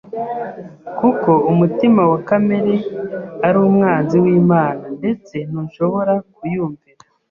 [0.99, 2.73] Kuko umutima wa kamere
[3.47, 7.01] “ari umwanzi w’Imana ndetse ntushobora kuyumvira